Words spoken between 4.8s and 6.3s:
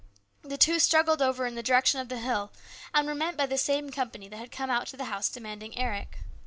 to the house demanding Eric.